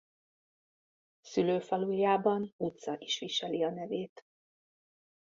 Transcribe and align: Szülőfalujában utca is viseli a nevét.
Szülőfalujában 1.21 2.53
utca 2.57 2.95
is 2.99 3.19
viseli 3.19 3.63
a 3.63 3.69
nevét. 3.69 4.25